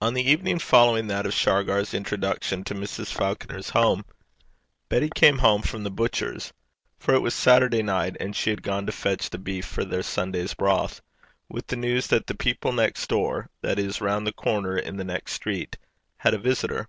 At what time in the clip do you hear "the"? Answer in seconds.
0.14-0.28, 5.84-5.92, 9.30-9.38, 11.68-11.76, 12.26-12.34, 14.26-14.32, 14.96-15.04